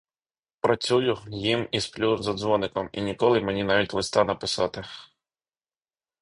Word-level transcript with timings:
Працюю, 0.61 1.17
їм 1.27 1.67
і 1.71 1.79
сплю 1.81 2.17
за 2.17 2.33
дзвоником, 2.33 2.89
і 2.91 3.01
ніколи 3.01 3.41
мені 3.41 3.63
навіть 3.63 3.93
листа 3.93 4.23
написати. 4.23 4.83